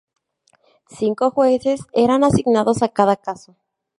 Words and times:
Cinco 0.89 1.29
jueces 1.29 1.81
eran 1.93 2.23
asignados 2.23 2.81
a 2.81 2.89
cada 2.89 3.17
caso. 3.17 3.55